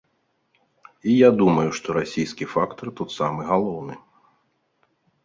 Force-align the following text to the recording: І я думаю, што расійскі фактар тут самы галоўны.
І 1.11 1.17
я 1.17 1.27
думаю, 1.41 1.65
што 1.79 1.87
расійскі 1.97 2.47
фактар 2.53 2.87
тут 3.01 3.09
самы 3.19 3.41
галоўны. 3.51 3.93